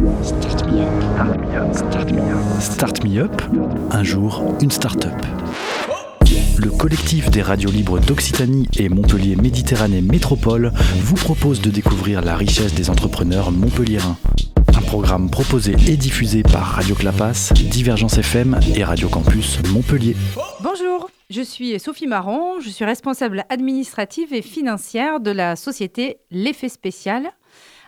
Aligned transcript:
Start 0.00 0.66
me 0.66 0.80
up. 0.80 1.74
Start 1.74 2.10
me 2.10 2.20
up. 2.20 2.60
Start 2.60 3.04
me 3.04 3.18
up. 3.18 3.42
Un 3.90 4.02
jour, 4.02 4.42
une 4.62 4.70
start-up. 4.70 5.12
Le 6.56 6.70
collectif 6.70 7.30
des 7.30 7.42
radios 7.42 7.70
libres 7.70 7.98
d'Occitanie 7.98 8.66
et 8.78 8.88
Montpellier 8.88 9.36
Méditerranée 9.36 10.00
Métropole 10.00 10.72
vous 11.00 11.16
propose 11.16 11.60
de 11.60 11.68
découvrir 11.68 12.22
la 12.22 12.34
richesse 12.34 12.72
des 12.72 12.88
entrepreneurs 12.88 13.50
montpelliérains. 13.50 14.16
Un 14.74 14.80
programme 14.80 15.28
proposé 15.28 15.76
et 15.86 15.98
diffusé 15.98 16.42
par 16.44 16.62
Radio 16.62 16.94
Clapas, 16.94 17.52
Divergence 17.54 18.16
FM 18.16 18.58
et 18.74 18.84
Radio 18.84 19.10
Campus 19.10 19.58
Montpellier. 19.68 20.16
Bonjour, 20.62 21.10
je 21.28 21.42
suis 21.42 21.78
Sophie 21.78 22.06
Marron, 22.06 22.58
je 22.60 22.70
suis 22.70 22.86
responsable 22.86 23.44
administrative 23.50 24.32
et 24.32 24.42
financière 24.42 25.20
de 25.20 25.30
la 25.30 25.56
société 25.56 26.20
L'Effet 26.30 26.70
Spécial 26.70 27.32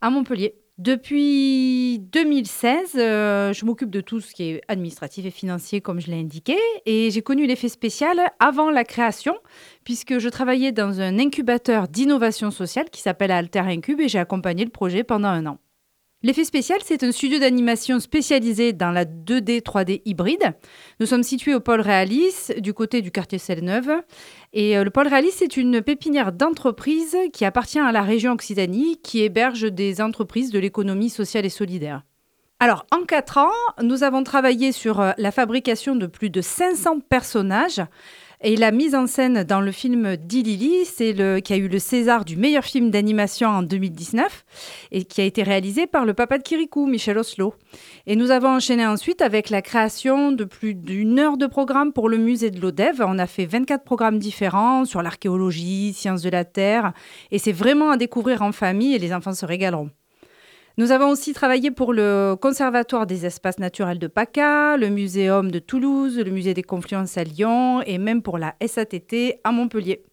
à 0.00 0.10
Montpellier. 0.10 0.54
Depuis 0.78 2.00
2016, 2.00 2.96
euh, 2.96 3.54
je 3.54 3.64
m'occupe 3.64 3.88
de 3.88 4.02
tout 4.02 4.20
ce 4.20 4.34
qui 4.34 4.42
est 4.50 4.60
administratif 4.68 5.24
et 5.24 5.30
financier, 5.30 5.80
comme 5.80 6.00
je 6.00 6.08
l'ai 6.08 6.20
indiqué, 6.20 6.58
et 6.84 7.10
j'ai 7.10 7.22
connu 7.22 7.46
l'effet 7.46 7.70
spécial 7.70 8.20
avant 8.40 8.70
la 8.70 8.84
création, 8.84 9.38
puisque 9.84 10.18
je 10.18 10.28
travaillais 10.28 10.72
dans 10.72 11.00
un 11.00 11.18
incubateur 11.18 11.88
d'innovation 11.88 12.50
sociale 12.50 12.90
qui 12.90 13.00
s'appelle 13.00 13.30
Alter 13.30 13.60
Incube, 13.60 14.02
et 14.02 14.08
j'ai 14.08 14.18
accompagné 14.18 14.66
le 14.66 14.70
projet 14.70 15.02
pendant 15.02 15.28
un 15.28 15.46
an. 15.46 15.58
L'effet 16.26 16.42
spécial, 16.42 16.80
c'est 16.82 17.04
un 17.04 17.12
studio 17.12 17.38
d'animation 17.38 18.00
spécialisé 18.00 18.72
dans 18.72 18.90
la 18.90 19.04
2D, 19.04 19.62
3D 19.62 20.02
hybride. 20.06 20.56
Nous 20.98 21.06
sommes 21.06 21.22
situés 21.22 21.54
au 21.54 21.60
pôle 21.60 21.80
Réalis, 21.80 22.50
du 22.58 22.74
côté 22.74 23.00
du 23.00 23.12
quartier 23.12 23.38
Selle-Neuve. 23.38 23.92
Et 24.52 24.76
euh, 24.76 24.82
le 24.82 24.90
pôle 24.90 25.06
Réalis, 25.06 25.30
c'est 25.30 25.56
une 25.56 25.82
pépinière 25.82 26.32
d'entreprises 26.32 27.16
qui 27.32 27.44
appartient 27.44 27.78
à 27.78 27.92
la 27.92 28.02
région 28.02 28.32
Occitanie, 28.32 28.98
qui 29.04 29.22
héberge 29.22 29.70
des 29.72 30.00
entreprises 30.00 30.50
de 30.50 30.58
l'économie 30.58 31.10
sociale 31.10 31.46
et 31.46 31.48
solidaire. 31.48 32.02
Alors, 32.58 32.86
en 32.90 33.04
quatre 33.04 33.38
ans, 33.38 33.52
nous 33.80 34.02
avons 34.02 34.24
travaillé 34.24 34.72
sur 34.72 35.00
euh, 35.00 35.12
la 35.18 35.30
fabrication 35.30 35.94
de 35.94 36.08
plus 36.08 36.30
de 36.30 36.40
500 36.40 37.02
personnages 37.08 37.82
et 38.42 38.56
la 38.56 38.70
mise 38.70 38.94
en 38.94 39.06
scène 39.06 39.44
dans 39.44 39.60
le 39.60 39.72
film 39.72 40.16
Dilili, 40.16 40.84
c'est 40.84 41.12
le 41.12 41.40
qui 41.40 41.52
a 41.52 41.56
eu 41.56 41.68
le 41.68 41.78
César 41.78 42.24
du 42.24 42.36
meilleur 42.36 42.64
film 42.64 42.90
d'animation 42.90 43.48
en 43.48 43.62
2019 43.62 44.44
et 44.92 45.04
qui 45.04 45.20
a 45.20 45.24
été 45.24 45.42
réalisé 45.42 45.86
par 45.86 46.04
le 46.04 46.14
papa 46.14 46.38
de 46.38 46.42
Kirikou, 46.42 46.86
Michel 46.86 47.18
Oslo. 47.18 47.54
Et 48.06 48.14
nous 48.16 48.30
avons 48.30 48.50
enchaîné 48.50 48.86
ensuite 48.86 49.22
avec 49.22 49.50
la 49.50 49.62
création 49.62 50.32
de 50.32 50.44
plus 50.44 50.74
d'une 50.74 51.18
heure 51.18 51.36
de 51.36 51.46
programme 51.46 51.92
pour 51.92 52.08
le 52.08 52.18
musée 52.18 52.50
de 52.50 52.60
l'Odev. 52.60 53.00
On 53.00 53.18
a 53.18 53.26
fait 53.26 53.46
24 53.46 53.84
programmes 53.84 54.18
différents 54.18 54.84
sur 54.84 55.02
l'archéologie, 55.02 55.92
sciences 55.94 56.22
de 56.22 56.30
la 56.30 56.44
Terre 56.44 56.92
et 57.30 57.38
c'est 57.38 57.52
vraiment 57.52 57.90
à 57.90 57.96
découvrir 57.96 58.42
en 58.42 58.52
famille 58.52 58.94
et 58.94 58.98
les 58.98 59.14
enfants 59.14 59.34
se 59.34 59.46
régaleront. 59.46 59.90
Nous 60.78 60.90
avons 60.90 61.08
aussi 61.08 61.32
travaillé 61.32 61.70
pour 61.70 61.94
le 61.94 62.36
Conservatoire 62.38 63.06
des 63.06 63.24
espaces 63.24 63.58
naturels 63.58 63.98
de 63.98 64.08
PACA, 64.08 64.76
le 64.76 64.90
Muséum 64.90 65.50
de 65.50 65.58
Toulouse, 65.58 66.18
le 66.18 66.30
Musée 66.30 66.52
des 66.52 66.62
Confluences 66.62 67.16
à 67.16 67.24
Lyon 67.24 67.80
et 67.86 67.96
même 67.96 68.20
pour 68.20 68.36
la 68.36 68.54
SATT 68.60 69.40
à 69.42 69.52
Montpellier. 69.52 70.04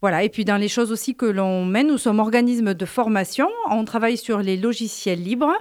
Voilà, 0.00 0.24
et 0.24 0.30
puis 0.30 0.46
dans 0.46 0.56
les 0.56 0.68
choses 0.68 0.90
aussi 0.90 1.14
que 1.14 1.26
l'on 1.26 1.66
mène, 1.66 1.88
nous 1.88 1.98
sommes 1.98 2.18
organisme 2.18 2.72
de 2.72 2.84
formation. 2.86 3.50
On 3.70 3.84
travaille 3.84 4.16
sur 4.16 4.38
les 4.38 4.56
logiciels 4.56 5.22
libres 5.22 5.52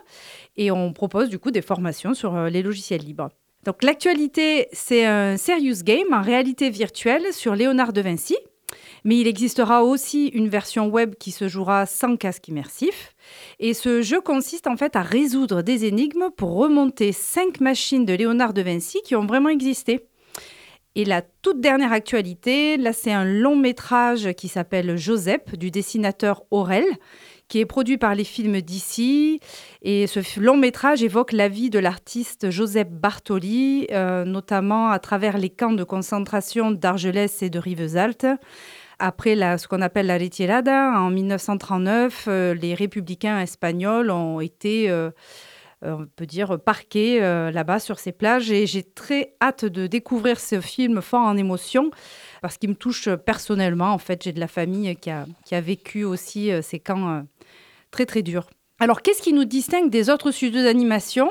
et 0.55 0.71
on 0.71 0.93
propose 0.93 1.27
du 1.27 1.37
coup 1.37 1.51
des 1.51 1.61
formations 1.61 2.13
sur 2.13 2.37
euh, 2.37 2.47
les 2.47 2.63
logiciels 2.63 3.01
libres. 3.01 3.27
Donc 3.65 3.83
l'actualité, 3.83 4.69
c'est 4.71 5.05
un 5.05 5.35
serious 5.35 5.83
game 5.83 6.13
en 6.13 6.21
réalité 6.21 6.69
virtuelle 6.69 7.33
sur 7.33 7.55
Léonard 7.55 7.91
de 7.91 7.99
Vinci. 7.99 8.37
Mais 9.03 9.17
il 9.17 9.28
existera 9.28 9.83
aussi 9.83 10.28
une 10.28 10.50
version 10.50 10.88
web 10.88 11.16
qui 11.16 11.31
se 11.31 11.47
jouera 11.47 11.86
sans 11.86 12.17
casque 12.17 12.47
immersif. 12.47 13.16
Et 13.59 13.73
ce 13.73 14.02
jeu 14.02 14.22
consiste 14.22 14.67
en 14.67 14.78
fait 14.78 14.95
à 14.95 15.02
résoudre 15.02 15.61
des 15.61 15.86
énigmes 15.86 16.30
pour 16.36 16.55
remonter 16.55 17.11
cinq 17.11 17.59
machines 17.59 18.05
de 18.05 18.14
Léonard 18.14 18.53
de 18.53 18.61
Vinci 18.61 19.00
qui 19.03 19.16
ont 19.16 19.25
vraiment 19.25 19.50
existé. 19.50 20.05
Et 20.95 21.05
la 21.05 21.22
toute 21.22 21.61
dernière 21.61 21.94
actualité, 21.94 22.77
là 22.77 22.94
c'est 22.94 23.11
un 23.14 23.25
long 23.25 23.55
métrage 23.55 24.33
qui 24.33 24.48
s'appelle 24.48 24.98
Joseph 24.98 25.55
du 25.58 25.71
dessinateur 25.71 26.43
Aurel 26.52 26.86
qui 27.49 27.59
est 27.59 27.65
produit 27.65 27.98
par 27.98 28.15
les 28.15 28.23
films 28.23 28.61
d'ici. 28.61 29.42
Et 29.82 30.08
ce 30.08 30.39
long 30.39 30.55
métrage 30.55 31.04
évoque 31.04 31.33
la 31.33 31.49
vie 31.49 31.70
de 31.70 31.80
l'artiste 31.80 32.52
Joseph 32.52 32.89
Bartoli, 32.89 33.88
euh, 33.92 34.23
notamment 34.23 34.89
à 34.89 34.99
travers 34.99 35.38
les 35.38 35.49
camps 35.49 35.73
de 35.73 35.83
concentration 35.83 36.71
d'Argelès 36.71 37.42
et 37.42 37.49
de 37.49 37.59
Rivesaltes. 37.59 38.27
Après 38.99 39.36
ce 39.58 39.67
qu'on 39.67 39.82
appelle 39.82 40.08
la 40.08 40.17
retirada, 40.17 40.92
en 40.99 41.10
1939, 41.10 42.26
euh, 42.27 42.54
les 42.54 42.73
républicains 42.73 43.39
espagnols 43.39 44.11
ont 44.11 44.42
été, 44.42 44.89
euh, 44.89 45.10
euh, 45.86 45.93
on 45.99 46.05
peut 46.05 46.26
dire, 46.26 46.60
parqués 46.60 47.21
là-bas 47.21 47.80
sur 47.80 47.98
ces 47.98 48.11
plages. 48.11 48.52
Et 48.52 48.67
j'ai 48.67 48.83
très 48.83 49.36
hâte 49.42 49.64
de 49.64 49.88
découvrir 49.88 50.38
ce 50.38 50.59
film 50.59 51.02
fort 51.02 51.21
en 51.21 51.38
émotion 51.38 51.92
parce 52.42 52.58
qu'il 52.58 52.70
me 52.71 52.76
touche 52.76 53.09
personnellement. 53.26 53.93
En 53.93 53.99
fait, 53.99 54.21
j'ai 54.23 54.33
de 54.33 54.39
la 54.42 54.49
famille 54.49 54.93
qui 54.98 55.09
a, 55.09 55.26
qui 55.45 55.55
a 55.55 55.61
vécu 55.61 56.04
aussi 56.04 56.52
ces 56.61 56.80
camps 56.80 57.23
très, 57.92 58.05
très 58.05 58.21
durs. 58.21 58.49
Alors, 58.81 59.01
qu'est-ce 59.01 59.21
qui 59.21 59.33
nous 59.33 59.43
distingue 59.43 59.89
des 59.89 60.09
autres 60.09 60.31
studios 60.31 60.63
d'animation? 60.63 61.29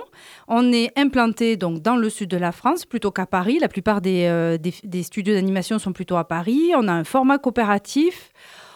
On 0.49 0.71
est 0.71 0.93
implanté 0.99 1.57
donc 1.57 1.81
dans 1.81 1.97
le 1.97 2.11
sud 2.11 2.29
de 2.29 2.37
la 2.37 2.53
France 2.53 2.85
plutôt 2.85 3.11
qu'à 3.11 3.25
Paris. 3.25 3.59
La 3.59 3.69
plupart 3.69 4.03
euh, 4.05 4.59
des, 4.59 5.03
studios 5.03 5.33
d'animation 5.33 5.79
sont 5.79 5.95
plutôt 5.95 6.19
à 6.19 6.25
Paris. 6.25 6.73
On 6.77 6.87
a 6.89 6.93
un 6.93 7.05
format 7.05 7.39
coopératif. 7.39 8.33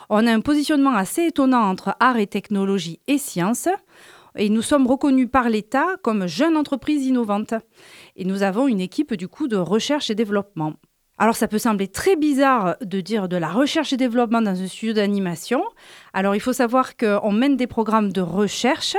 On 0.08 0.26
a 0.26 0.32
un 0.32 0.40
positionnement 0.40 0.94
assez 0.94 1.26
étonnant 1.26 1.60
entre 1.68 1.96
art 2.00 2.16
et 2.16 2.26
technologie 2.26 2.98
et 3.08 3.18
science. 3.18 3.68
Et 4.38 4.48
nous 4.48 4.62
sommes 4.62 4.86
reconnus 4.86 5.28
par 5.30 5.50
l'État 5.50 5.96
comme 6.02 6.26
jeune 6.26 6.56
entreprise 6.56 7.04
innovante. 7.04 7.52
Et 8.16 8.24
nous 8.24 8.42
avons 8.42 8.68
une 8.68 8.80
équipe 8.80 9.12
du 9.12 9.28
coup 9.28 9.48
de 9.48 9.58
recherche 9.58 10.08
et 10.08 10.14
développement. 10.14 10.72
Alors 11.22 11.36
ça 11.36 11.46
peut 11.46 11.58
sembler 11.58 11.86
très 11.86 12.16
bizarre 12.16 12.74
de 12.80 13.00
dire 13.00 13.28
de 13.28 13.36
la 13.36 13.48
recherche 13.48 13.92
et 13.92 13.96
développement 13.96 14.42
dans 14.42 14.60
un 14.60 14.66
studio 14.66 14.92
d'animation. 14.92 15.62
Alors 16.12 16.34
il 16.34 16.40
faut 16.40 16.52
savoir 16.52 16.96
qu'on 16.96 17.30
mène 17.30 17.56
des 17.56 17.68
programmes 17.68 18.12
de 18.12 18.20
recherche 18.20 18.96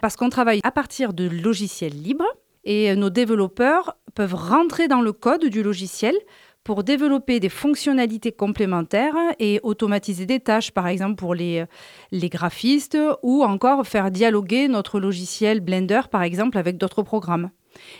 parce 0.00 0.16
qu'on 0.16 0.30
travaille 0.30 0.58
à 0.64 0.72
partir 0.72 1.12
de 1.12 1.28
logiciels 1.28 1.92
libres 1.92 2.26
et 2.64 2.96
nos 2.96 3.08
développeurs 3.08 3.96
peuvent 4.16 4.34
rentrer 4.34 4.88
dans 4.88 5.00
le 5.00 5.12
code 5.12 5.44
du 5.44 5.62
logiciel 5.62 6.16
pour 6.64 6.82
développer 6.82 7.38
des 7.38 7.48
fonctionnalités 7.48 8.32
complémentaires 8.32 9.14
et 9.38 9.60
automatiser 9.62 10.26
des 10.26 10.40
tâches, 10.40 10.72
par 10.72 10.88
exemple 10.88 11.14
pour 11.14 11.36
les, 11.36 11.66
les 12.10 12.28
graphistes, 12.28 12.98
ou 13.22 13.44
encore 13.44 13.86
faire 13.86 14.10
dialoguer 14.10 14.66
notre 14.66 14.98
logiciel 14.98 15.60
Blender, 15.60 16.00
par 16.10 16.22
exemple, 16.22 16.58
avec 16.58 16.78
d'autres 16.78 17.04
programmes. 17.04 17.50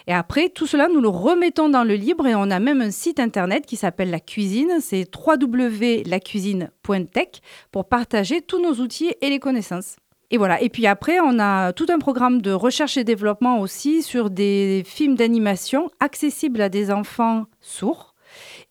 Et 0.06 0.12
après, 0.12 0.48
tout 0.48 0.66
cela, 0.66 0.88
nous 0.88 1.00
le 1.00 1.08
remettons 1.08 1.68
dans 1.68 1.84
le 1.84 1.94
libre 1.94 2.26
et 2.26 2.34
on 2.34 2.50
a 2.50 2.58
même 2.58 2.80
un 2.80 2.90
site 2.90 3.20
internet 3.20 3.66
qui 3.66 3.76
s'appelle 3.76 4.10
La 4.10 4.20
Cuisine. 4.20 4.78
C'est 4.80 5.06
www.lacuisine.tech 5.14 7.28
pour 7.72 7.88
partager 7.88 8.42
tous 8.42 8.60
nos 8.60 8.74
outils 8.74 9.14
et 9.20 9.30
les 9.30 9.38
connaissances. 9.38 9.96
Et 10.30 10.38
voilà. 10.38 10.62
Et 10.62 10.68
puis 10.68 10.86
après, 10.86 11.18
on 11.20 11.38
a 11.38 11.72
tout 11.72 11.86
un 11.88 11.98
programme 11.98 12.40
de 12.40 12.52
recherche 12.52 12.96
et 12.96 13.04
développement 13.04 13.60
aussi 13.60 14.02
sur 14.02 14.30
des 14.30 14.82
films 14.86 15.16
d'animation 15.16 15.90
accessibles 15.98 16.60
à 16.60 16.68
des 16.68 16.90
enfants 16.90 17.46
sourds 17.60 18.09